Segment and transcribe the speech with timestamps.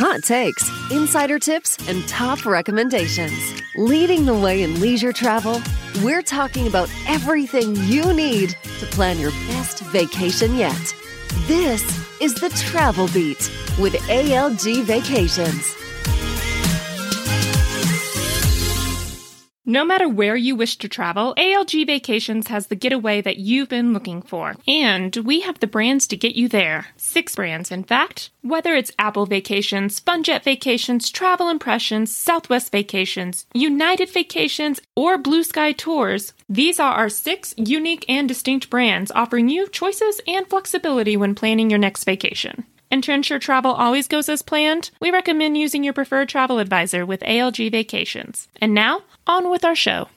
[0.00, 3.38] hot takes, insider tips, and top recommendations.
[3.76, 5.60] Leading the way in leisure travel,
[6.02, 10.94] we're talking about everything you need to plan your best vacation yet.
[11.46, 11.82] This
[12.18, 15.79] is the Travel Beat with ALG Vacations.
[19.70, 23.92] No matter where you wish to travel, ALG Vacations has the getaway that you've been
[23.92, 24.56] looking for.
[24.66, 26.88] And we have the brands to get you there.
[26.96, 28.30] Six brands, in fact.
[28.42, 35.70] Whether it's Apple Vacations, Funjet Vacations, Travel Impressions, Southwest Vacations, United Vacations, or Blue Sky
[35.70, 41.36] Tours, these are our six unique and distinct brands offering you choices and flexibility when
[41.36, 42.66] planning your next vacation.
[42.90, 47.06] And to ensure travel always goes as planned, we recommend using your preferred travel advisor
[47.06, 48.48] with ALG Vacations.
[48.60, 50.08] And now, on with our show.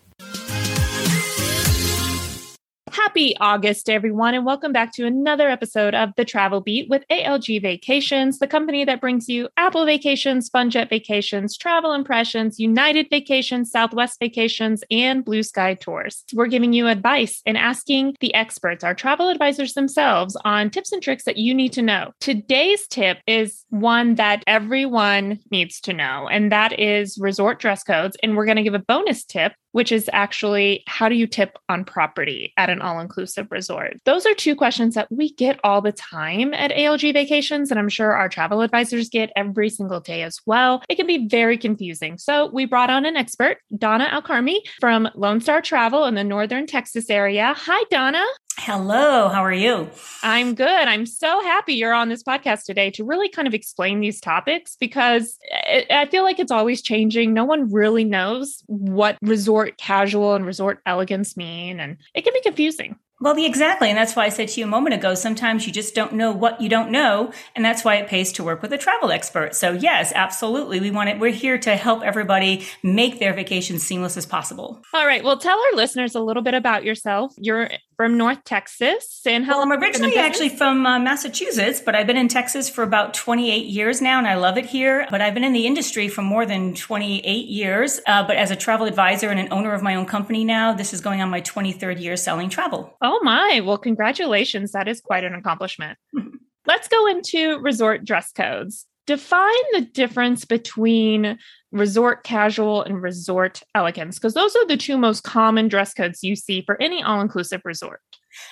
[2.93, 7.59] Happy August, everyone, and welcome back to another episode of The Travel Beat with ALG
[7.59, 14.19] Vacations, the company that brings you Apple Vacations, Funjet Vacations, Travel Impressions, United Vacations, Southwest
[14.19, 16.23] Vacations, and Blue Sky Tours.
[16.35, 21.01] We're giving you advice and asking the experts, our travel advisors themselves, on tips and
[21.01, 22.11] tricks that you need to know.
[22.19, 28.15] Today's tip is one that everyone needs to know, and that is resort dress codes.
[28.21, 31.57] And we're going to give a bonus tip which is actually how do you tip
[31.67, 33.97] on property at an all inclusive resort?
[34.05, 37.89] Those are two questions that we get all the time at ALG Vacations, and I'm
[37.89, 40.81] sure our travel advisors get every single day as well.
[40.89, 42.17] It can be very confusing.
[42.17, 46.65] So we brought on an expert, Donna Alkarmi from Lone Star Travel in the Northern
[46.65, 47.53] Texas area.
[47.57, 48.23] Hi, Donna.
[48.57, 49.89] Hello, how are you?
[50.21, 50.67] I'm good.
[50.67, 54.75] I'm so happy you're on this podcast today to really kind of explain these topics
[54.79, 57.33] because eh, eh, I feel like it's always changing.
[57.33, 62.41] No one really knows what resort casual and resort elegance mean, and it can be
[62.41, 62.95] confusing.
[63.23, 63.87] Well, exactly.
[63.87, 66.33] And that's why I said to you a moment ago, sometimes you just don't know
[66.33, 67.31] what you don't know.
[67.55, 69.55] And that's why it pays to work with a travel expert.
[69.55, 70.81] So yes, absolutely.
[70.81, 71.19] We want it.
[71.19, 74.81] We're here to help everybody make their vacation seamless as possible.
[74.93, 75.23] All right.
[75.23, 77.33] Well, tell our listeners a little bit about yourself.
[77.37, 79.21] You're from North Texas.
[79.25, 82.83] And how well, I'm originally actually from uh, Massachusetts, but I've been in Texas for
[82.83, 85.07] about 28 years now and I love it here.
[85.09, 87.99] But I've been in the industry for more than 28 years.
[88.07, 90.93] Uh, but as a travel advisor and an owner of my own company now, this
[90.93, 92.95] is going on my 23rd year selling travel.
[93.01, 93.61] Oh my.
[93.63, 94.71] Well, congratulations.
[94.71, 95.97] That is quite an accomplishment.
[96.65, 98.85] Let's go into resort dress codes.
[99.05, 101.37] Define the difference between
[101.71, 106.35] resort casual and resort elegance, because those are the two most common dress codes you
[106.35, 107.99] see for any all inclusive resort.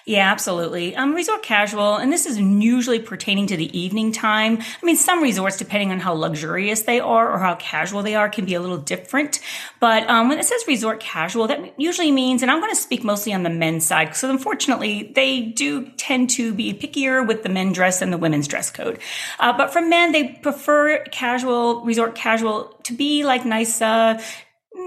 [0.05, 0.95] Yeah, absolutely.
[0.95, 4.57] Um, resort casual, and this is usually pertaining to the evening time.
[4.59, 8.27] I mean, some resorts, depending on how luxurious they are or how casual they are,
[8.27, 9.39] can be a little different.
[9.79, 13.03] But um, when it says resort casual, that usually means, and I'm going to speak
[13.03, 17.49] mostly on the men's side, because unfortunately, they do tend to be pickier with the
[17.49, 18.99] men dress and the women's dress code.
[19.39, 24.21] Uh, but for men, they prefer casual, resort casual to be like nice, uh,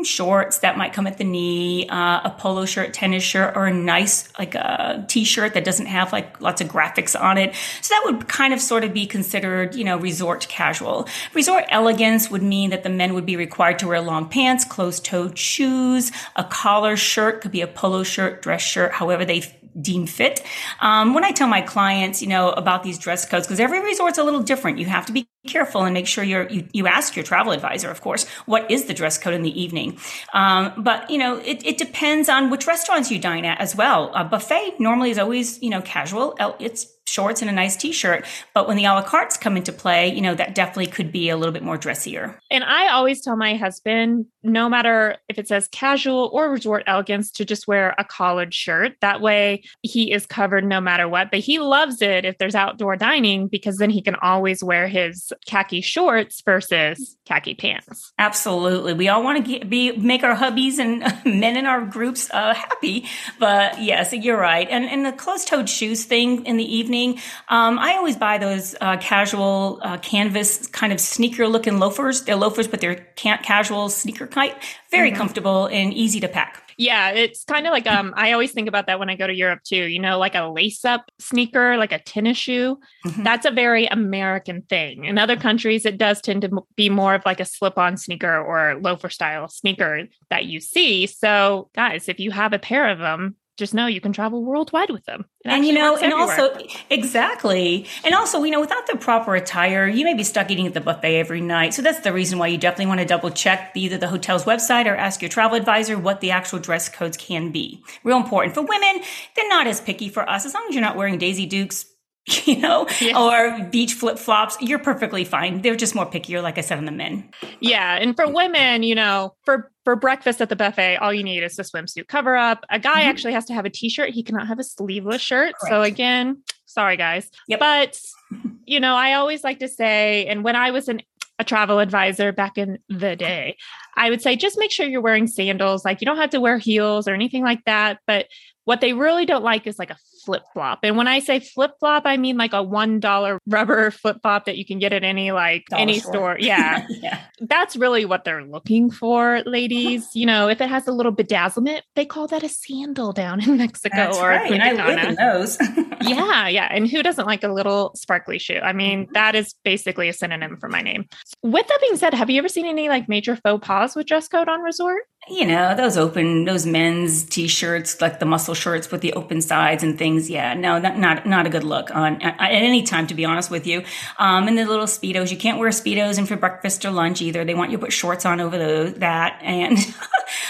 [0.04, 3.72] shorts that might come at the knee, uh, a polo shirt, tennis shirt, or a
[3.72, 7.54] nice like a t-shirt that doesn't have like lots of graphics on it.
[7.80, 11.08] So that would kind of sort of be considered, you know, resort casual.
[11.34, 15.38] Resort elegance would mean that the men would be required to wear long pants, closed-toed
[15.38, 19.42] shoes, a collar shirt, could be a polo shirt, dress shirt, however they
[19.80, 20.40] deem fit.
[20.80, 24.18] Um, when I tell my clients, you know, about these dress codes, because every resort's
[24.18, 27.24] a little different, you have to be careful and make sure you, you ask your
[27.24, 29.98] travel advisor, of course, what is the dress code in the evening.
[30.32, 34.10] Um, but, you know, it, it depends on which restaurants you dine at as well.
[34.14, 36.36] A buffet normally is always, you know, casual.
[36.58, 38.24] It's shorts and a nice t-shirt.
[38.54, 41.28] But when the a la cartes come into play, you know, that definitely could be
[41.28, 42.40] a little bit more dressier.
[42.50, 47.30] And I always tell my husband, no matter if it says casual or resort elegance,
[47.32, 48.94] to just wear a collared shirt.
[49.00, 51.30] That way he is covered no matter what.
[51.30, 55.32] But he loves it if there's outdoor dining because then he can always wear his
[55.46, 58.12] khaki shorts versus khaki pants.
[58.18, 58.92] Absolutely.
[58.94, 61.00] We all want to be make our hubbies and
[61.40, 63.06] men in our groups uh, happy.
[63.38, 64.68] But yes, you're right.
[64.70, 67.18] And and the closed-toed shoes thing in the evening.
[67.48, 72.22] Um, I always buy those uh, casual uh, canvas kind of sneaker looking loafers.
[72.22, 74.56] They're loafers, but they're casual sneaker type.
[74.94, 75.18] Very mm-hmm.
[75.18, 76.62] comfortable and easy to pack.
[76.76, 79.34] Yeah, it's kind of like um I always think about that when I go to
[79.34, 79.84] Europe too.
[79.84, 82.78] You know, like a lace-up sneaker, like a tennis shoe.
[83.06, 83.22] Mm-hmm.
[83.22, 85.04] That's a very American thing.
[85.04, 88.78] In other countries it does tend to be more of like a slip-on sneaker or
[88.80, 91.06] loafer style sneaker that you see.
[91.06, 94.90] So, guys, if you have a pair of them, just know you can travel worldwide
[94.90, 95.24] with them.
[95.44, 96.56] And you know, and also
[96.90, 100.74] exactly, and also, you know, without the proper attire, you may be stuck eating at
[100.74, 101.74] the buffet every night.
[101.74, 104.86] So that's the reason why you definitely want to double check either the hotel's website
[104.86, 107.84] or ask your travel advisor what the actual dress codes can be.
[108.02, 109.02] Real important for women;
[109.36, 111.93] they're not as picky for us as long as you're not wearing Daisy Dukes
[112.46, 113.16] you know, yes.
[113.16, 115.60] or beach flip flops, you're perfectly fine.
[115.60, 117.28] They're just more pickier, like I said, on the men.
[117.60, 117.96] Yeah.
[117.96, 121.58] And for women, you know, for for breakfast at the buffet, all you need is
[121.58, 122.64] a swimsuit cover up.
[122.70, 123.10] A guy mm-hmm.
[123.10, 124.10] actually has to have a t-shirt.
[124.10, 125.54] He cannot have a sleeveless shirt.
[125.60, 125.70] Correct.
[125.70, 127.30] So again, sorry guys.
[127.48, 127.60] Yep.
[127.60, 128.00] But
[128.64, 131.02] you know, I always like to say, and when I was an
[131.40, 133.56] a travel advisor back in the day,
[133.96, 135.84] I would say just make sure you're wearing sandals.
[135.84, 138.28] Like you don't have to wear heels or anything like that, but
[138.64, 140.80] what they really don't like is like a flip flop.
[140.82, 144.56] And when I say flip flop, I mean like a $1 rubber flip flop that
[144.56, 146.12] you can get at any like Dollar any store.
[146.12, 146.36] store.
[146.38, 146.86] Yeah.
[146.88, 147.20] yeah.
[147.40, 150.08] That's really what they're looking for, ladies.
[150.14, 153.56] You know, if it has a little bedazzlement, they call that a sandal down in
[153.58, 154.50] Mexico That's or right.
[154.50, 155.58] And I live in those.
[156.02, 156.48] yeah.
[156.48, 156.68] Yeah.
[156.70, 158.60] And who doesn't like a little sparkly shoe?
[158.62, 159.12] I mean, mm-hmm.
[159.12, 161.06] that is basically a synonym for my name.
[161.42, 164.28] With that being said, have you ever seen any like major faux pas with dress
[164.28, 165.02] code on resort?
[165.28, 169.82] you know those open those men's t-shirts like the muscle shirts with the open sides
[169.82, 173.14] and things yeah no not not, not a good look on at, any time to
[173.14, 173.82] be honest with you
[174.18, 177.44] um and the little speedos you can't wear speedos in for breakfast or lunch either
[177.44, 179.78] they want you to put shorts on over those that and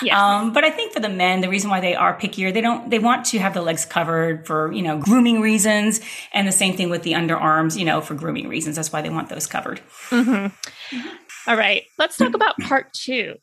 [0.02, 0.18] yes.
[0.18, 2.90] um but i think for the men the reason why they are pickier they don't
[2.90, 6.00] they want to have the legs covered for you know grooming reasons
[6.32, 9.10] and the same thing with the underarms you know for grooming reasons that's why they
[9.10, 9.80] want those covered.
[10.10, 10.98] Mm-hmm.
[11.46, 13.36] All right, let's talk about part two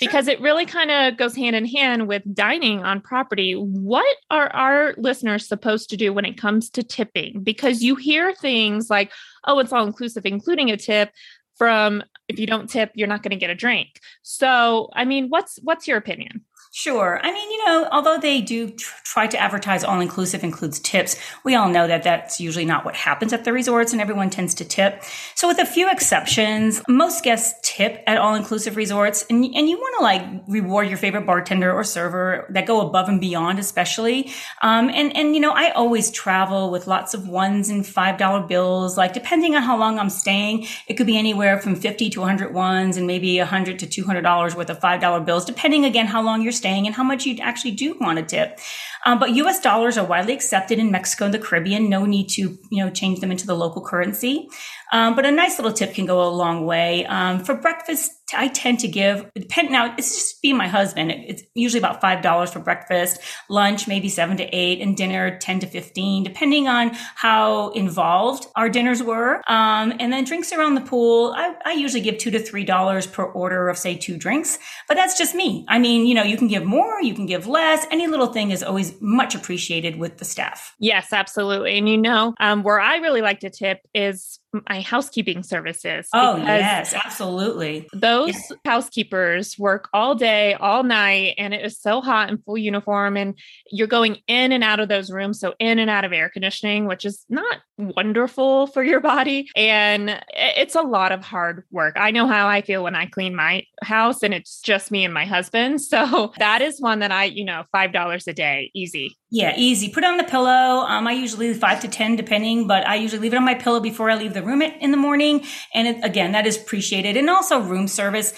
[0.00, 3.54] because it really kind of goes hand in hand with dining on property.
[3.54, 7.42] What are our listeners supposed to do when it comes to tipping?
[7.42, 9.12] Because you hear things like,
[9.46, 11.10] oh, it's all inclusive, including a tip
[11.56, 14.00] from if you don't tip, you're not going to get a drink.
[14.22, 16.44] So, I mean, what's what's your opinion?
[16.78, 17.18] Sure.
[17.24, 21.16] I mean, you know, although they do tr- try to advertise all inclusive includes tips,
[21.42, 24.54] we all know that that's usually not what happens at the resorts and everyone tends
[24.54, 25.02] to tip.
[25.34, 29.76] So with a few exceptions, most guests tip at all inclusive resorts and, and you
[29.76, 34.30] want to like reward your favorite bartender or server that go above and beyond, especially.
[34.62, 38.96] Um, and, and, you know, I always travel with lots of ones and $5 bills,
[38.96, 42.54] like depending on how long I'm staying, it could be anywhere from 50 to 100
[42.54, 46.52] ones and maybe 100 to $200 worth of $5 bills, depending again how long you're
[46.52, 48.58] staying staying and how much you actually do want to tip.
[49.06, 49.60] Um, but U.S.
[49.60, 51.88] dollars are widely accepted in Mexico and the Caribbean.
[51.88, 54.48] No need to, you know, change them into the local currency.
[54.92, 57.06] Um, but a nice little tip can go a long way.
[57.06, 61.10] Um, for breakfast, I tend to give, depend, now it's just be my husband.
[61.10, 65.66] It's usually about $5 for breakfast, lunch, maybe seven to eight, and dinner 10 to
[65.66, 69.36] 15, depending on how involved our dinners were.
[69.48, 73.24] Um, and then drinks around the pool, I, I usually give two to $3 per
[73.24, 74.58] order of say two drinks,
[74.88, 75.64] but that's just me.
[75.68, 77.86] I mean, you know, you can give more, you can give less.
[77.90, 80.74] Any little thing is always much appreciated with the staff.
[80.78, 81.78] Yes, absolutely.
[81.78, 84.38] And you know, um, where I really like to tip is
[84.68, 86.08] my housekeeping services.
[86.12, 87.88] Oh, yes, absolutely.
[87.92, 88.56] Those yeah.
[88.64, 93.16] housekeepers work all day, all night, and it is so hot in full uniform.
[93.16, 93.38] And
[93.70, 95.40] you're going in and out of those rooms.
[95.40, 99.48] So, in and out of air conditioning, which is not wonderful for your body.
[99.54, 101.96] And it's a lot of hard work.
[101.96, 105.14] I know how I feel when I clean my house, and it's just me and
[105.14, 105.80] my husband.
[105.88, 109.16] So, that is one that I, you know, $5 a day, easy.
[109.30, 109.90] Yeah, easy.
[109.90, 110.84] Put it on the pillow.
[110.86, 113.54] Um, I usually leave five to 10 depending, but I usually leave it on my
[113.54, 115.44] pillow before I leave the room in the morning.
[115.74, 117.16] And it, again, that is appreciated.
[117.16, 118.34] And also room service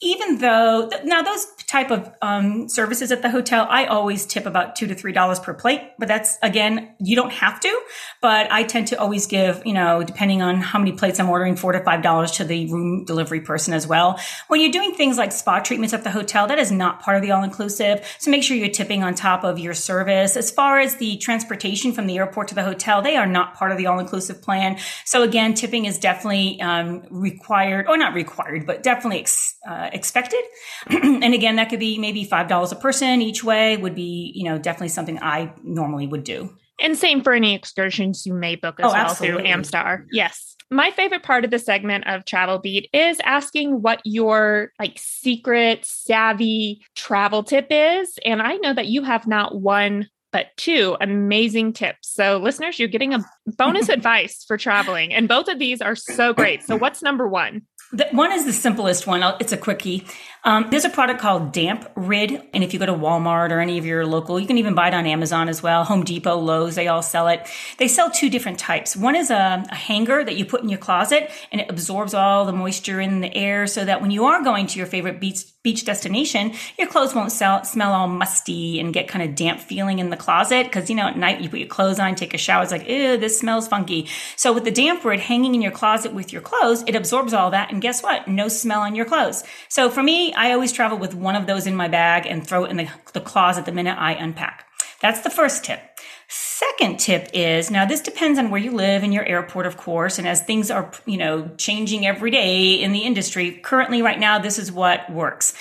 [0.00, 4.76] even though now those type of um, services at the hotel i always tip about
[4.76, 7.80] two to three dollars per plate but that's again you don't have to
[8.20, 11.56] but i tend to always give you know depending on how many plates i'm ordering
[11.56, 14.18] four to five dollars to the room delivery person as well.
[14.48, 17.22] When you're doing things like spa treatments at the hotel that is not part of
[17.22, 20.36] the all-inclusive so make sure you're tipping on top of your service.
[20.36, 23.72] As far as the transportation from the airport to the hotel they are not part
[23.72, 24.78] of the all-inclusive plan.
[25.04, 29.26] So again tipping is definitely um, required or not required but definitely
[29.68, 30.42] uh, uh, expected.
[30.86, 34.58] and again, that could be maybe $5 a person each way would be, you know,
[34.58, 36.56] definitely something I normally would do.
[36.80, 39.42] And same for any excursions you may book as oh, well absolutely.
[39.42, 40.04] through Amstar.
[40.10, 40.56] Yes.
[40.70, 45.84] My favorite part of the segment of Travel Beat is asking what your like secret
[45.84, 48.18] savvy travel tip is.
[48.24, 52.10] And I know that you have not one but two amazing tips.
[52.10, 56.34] So, listeners, you're getting a bonus advice for traveling, and both of these are so
[56.34, 56.64] great.
[56.64, 57.62] So, what's number one?
[57.94, 59.22] The, one is the simplest one.
[59.38, 60.04] It's a quickie.
[60.42, 63.78] Um, there's a product called Damp Rid, and if you go to Walmart or any
[63.78, 65.84] of your local, you can even buy it on Amazon as well.
[65.84, 67.46] Home Depot, Lowe's, they all sell it.
[67.78, 68.96] They sell two different types.
[68.96, 72.44] One is a, a hanger that you put in your closet, and it absorbs all
[72.44, 75.44] the moisture in the air, so that when you are going to your favorite beach
[75.64, 79.98] beach destination, your clothes won't sell, smell all musty and get kind of damp feeling
[79.98, 80.64] in the closet.
[80.64, 82.86] Because you know, at night you put your clothes on, take a shower, it's like,
[82.86, 84.06] ew, this smells funky.
[84.36, 87.50] So with the Damp Rid hanging in your closet with your clothes, it absorbs all
[87.50, 88.28] that, and guess what?
[88.28, 89.42] No smell on your clothes.
[89.68, 92.64] So for me, I always travel with one of those in my bag and throw
[92.64, 94.66] it in the, the closet the minute I unpack.
[95.00, 95.80] That's the first tip.
[96.28, 100.18] Second tip is now this depends on where you live and your airport, of course.
[100.18, 104.38] And as things are, you know, changing every day in the industry, currently right now,
[104.38, 105.52] this is what works.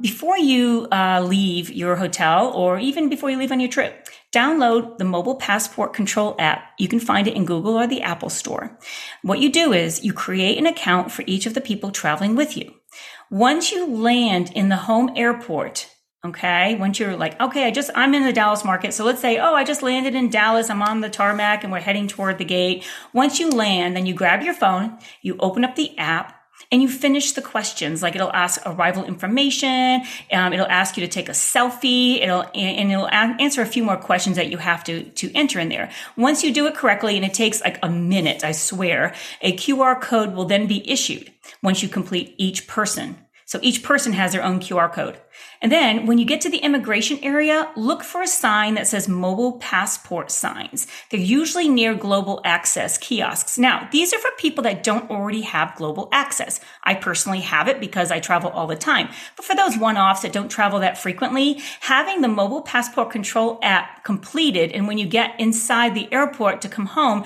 [0.00, 4.98] Before you uh, leave your hotel or even before you leave on your trip, download
[4.98, 6.72] the mobile passport control app.
[6.78, 8.78] You can find it in Google or the Apple store.
[9.22, 12.56] What you do is you create an account for each of the people traveling with
[12.56, 12.74] you.
[13.30, 15.88] Once you land in the home airport,
[16.22, 16.74] Okay.
[16.74, 18.92] Once you're like, okay, I just, I'm in the Dallas market.
[18.92, 20.68] So let's say, oh, I just landed in Dallas.
[20.68, 22.86] I'm on the tarmac and we're heading toward the gate.
[23.14, 26.88] Once you land, then you grab your phone, you open up the app, and you
[26.88, 28.02] finish the questions.
[28.02, 30.02] Like it'll ask arrival information.
[30.30, 32.20] Um, it'll ask you to take a selfie.
[32.20, 35.68] It'll and it'll answer a few more questions that you have to to enter in
[35.68, 35.90] there.
[36.16, 40.00] Once you do it correctly, and it takes like a minute, I swear, a QR
[40.00, 43.16] code will then be issued once you complete each person.
[43.46, 45.18] So each person has their own QR code.
[45.62, 49.08] And then when you get to the immigration area, look for a sign that says
[49.08, 50.86] mobile passport signs.
[51.10, 53.58] They're usually near global access kiosks.
[53.58, 56.60] Now, these are for people that don't already have global access.
[56.84, 59.08] I personally have it because I travel all the time.
[59.36, 64.04] But for those one-offs that don't travel that frequently, having the mobile passport control app
[64.04, 67.24] completed and when you get inside the airport to come home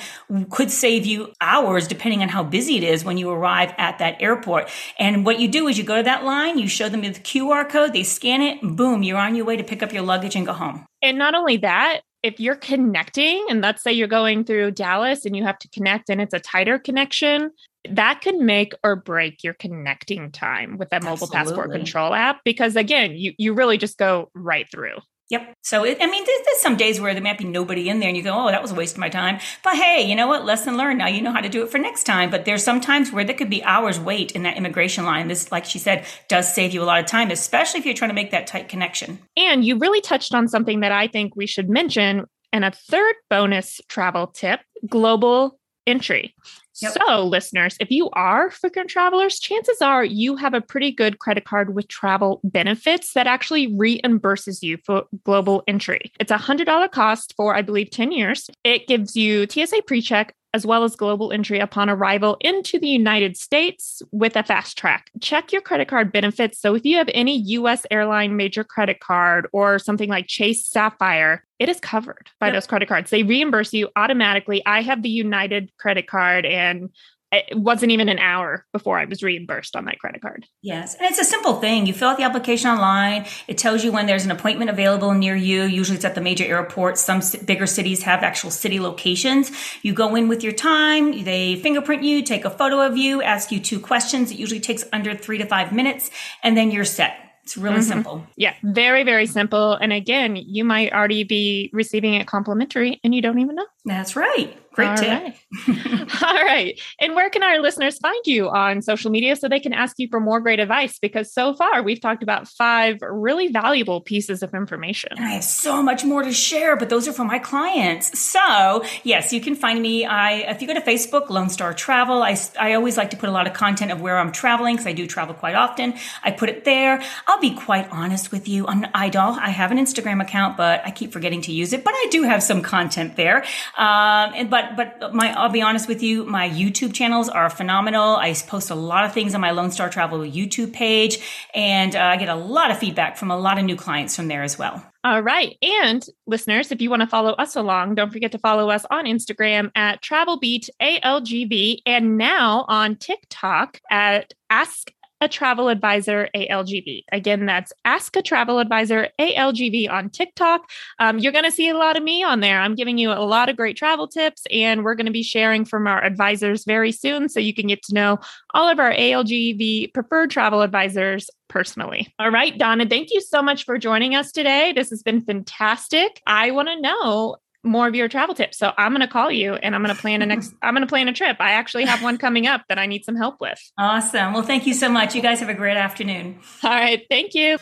[0.51, 4.21] could save you hours depending on how busy it is when you arrive at that
[4.21, 4.69] airport.
[4.99, 7.69] And what you do is you go to that line, you show them the QR
[7.69, 10.47] code, they scan it, boom, you're on your way to pick up your luggage and
[10.47, 10.85] go home.
[11.03, 15.37] And not only that, if you're connecting, and let's say you're going through Dallas and
[15.37, 17.51] you have to connect and it's a tighter connection,
[17.91, 21.37] that can make or break your connecting time with that mobile Absolutely.
[21.37, 24.97] passport control app because again, you you really just go right through.
[25.31, 25.55] Yep.
[25.63, 28.09] So, it, I mean, there's, there's, some days where there might be nobody in there
[28.09, 29.39] and you go, oh, that was a waste of my time.
[29.63, 30.45] But hey, you know what?
[30.45, 30.99] Lesson learned.
[30.99, 32.31] Now you know how to do it for next time.
[32.31, 35.29] But there's some times where there could be hours wait in that immigration line.
[35.29, 38.11] This, like she said, does save you a lot of time, especially if you're trying
[38.11, 39.19] to make that tight connection.
[39.37, 42.25] And you really touched on something that I think we should mention.
[42.53, 46.35] And a third bonus travel tip global entry.
[46.83, 46.93] Yep.
[46.93, 51.45] So, listeners, if you are frequent travelers, chances are you have a pretty good credit
[51.45, 56.13] card with travel benefits that actually reimburses you for global entry.
[56.19, 58.51] It's a $100 cost for, I believe, 10 years.
[58.65, 63.37] It gives you TSA PreCheck, as well as global entry upon arrival into the United
[63.37, 65.11] States with a fast track.
[65.21, 66.61] Check your credit card benefits.
[66.61, 71.45] So, if you have any US airline major credit card or something like Chase Sapphire,
[71.59, 72.55] it is covered by yep.
[72.55, 73.11] those credit cards.
[73.11, 74.65] They reimburse you automatically.
[74.65, 76.91] I have the United credit card and
[77.37, 80.47] it wasn't even an hour before I was reimbursed on that credit card.
[80.63, 80.95] Yes.
[80.95, 81.87] And it's a simple thing.
[81.87, 83.27] You fill out the application online.
[83.49, 85.63] It tells you when there's an appointment available near you.
[85.63, 87.01] Usually it's at the major airports.
[87.01, 89.51] Some bigger cities have actual city locations.
[89.83, 91.25] You go in with your time.
[91.25, 94.31] They fingerprint you, take a photo of you, ask you two questions.
[94.31, 96.11] It usually takes under three to five minutes
[96.43, 97.19] and then you're set.
[97.45, 97.89] It's really mm-hmm.
[97.89, 98.27] simple.
[98.37, 99.75] Yeah, very, very simple.
[99.75, 103.67] And again, you might already be receiving it complimentary and you don't even know.
[103.85, 104.59] That's right.
[104.75, 105.23] Great All tip.
[105.69, 106.23] Right.
[106.23, 106.81] All right.
[107.01, 110.09] And where can our listeners find you on social media so they can ask you
[110.09, 110.99] for more great advice?
[110.99, 115.13] Because so far we've talked about five really valuable pieces of information.
[115.13, 118.19] And I have so much more to share, but those are for my clients.
[118.19, 120.05] So yes, you can find me.
[120.05, 123.29] I if you go to Facebook, Lone Star Travel, I, I always like to put
[123.29, 125.95] a lot of content of where I'm traveling because I do travel quite often.
[126.25, 127.01] I put it there.
[127.27, 128.67] I'll be quite honest with you.
[128.67, 129.37] I'm idle.
[129.41, 131.85] I have an Instagram account, but I keep forgetting to use it.
[131.85, 133.45] But I do have some content there.
[133.77, 138.17] Um, and, but but my I'll be honest with you, my YouTube channels are phenomenal.
[138.17, 141.19] I post a lot of things on my Lone Star Travel YouTube page,
[141.55, 144.29] and uh, I get a lot of feedback from a lot of new clients from
[144.29, 144.85] there as well.
[145.05, 145.57] All right.
[145.61, 149.05] And listeners, if you want to follow us along, don't forget to follow us on
[149.05, 154.91] Instagram at TravelBeatALGV and now on TikTok at Ask
[155.21, 157.05] a travel advisor ALGV.
[157.13, 160.69] Again, that's Ask a Travel Advisor ALGV on TikTok.
[160.99, 162.61] Um, you're going to see a lot of me on there.
[162.61, 165.65] I'm giving you a lot of great travel tips, and we're going to be sharing
[165.65, 168.19] from our advisors very soon so you can get to know
[168.53, 172.13] all of our ALGV preferred travel advisors personally.
[172.19, 174.73] All right, Donna, thank you so much for joining us today.
[174.73, 176.21] This has been fantastic.
[176.27, 178.59] I want to know more of your travel tips.
[178.59, 180.87] So I'm going to call you and I'm going to plan a next, I'm going
[180.87, 181.39] to plan a trip.
[181.41, 183.59] I actually have one coming up that I need some help with.
[183.79, 184.33] Awesome.
[184.35, 185.15] Well, thank you so much.
[185.15, 186.39] You guys have a great afternoon.
[186.63, 187.03] All right.
[187.09, 187.59] Thank you.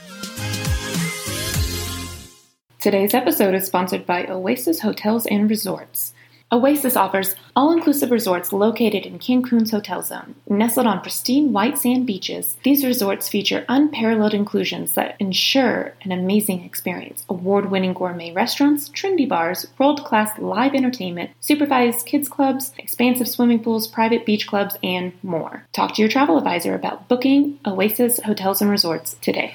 [2.78, 6.12] Today's episode is sponsored by Oasis Hotels and Resorts.
[6.52, 10.34] Oasis offers all inclusive resorts located in Cancun's hotel zone.
[10.46, 16.62] Nestled on pristine white sand beaches, these resorts feature unparalleled inclusions that ensure an amazing
[16.62, 17.24] experience.
[17.30, 23.64] Award winning gourmet restaurants, trendy bars, world class live entertainment, supervised kids clubs, expansive swimming
[23.64, 25.66] pools, private beach clubs, and more.
[25.72, 29.54] Talk to your travel advisor about booking Oasis Hotels and Resorts today.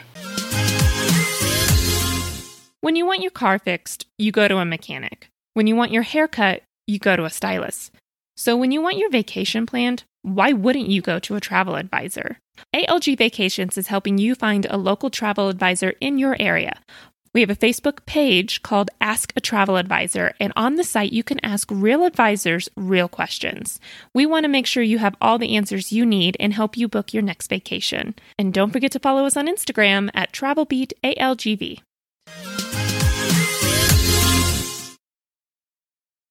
[2.81, 5.29] When you want your car fixed, you go to a mechanic.
[5.53, 7.91] When you want your hair cut, you go to a stylist.
[8.35, 12.39] So when you want your vacation planned, why wouldn't you go to a travel advisor?
[12.75, 16.79] ALG Vacations is helping you find a local travel advisor in your area.
[17.33, 21.23] We have a Facebook page called Ask a Travel Advisor, and on the site you
[21.23, 23.79] can ask real advisors real questions.
[24.13, 26.87] We want to make sure you have all the answers you need and help you
[26.87, 28.15] book your next vacation.
[28.39, 31.81] And don't forget to follow us on Instagram at TravelBeatALGV.